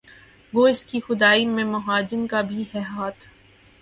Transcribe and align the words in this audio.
گو 0.53 0.63
اس 0.65 0.83
کی 0.85 0.99
خدائی 0.99 1.45
میں 1.47 1.63
مہاجن 1.65 2.25
کا 2.27 2.41
بھی 2.43 2.63
ہے 2.73 2.81
ہاتھ 2.89 3.27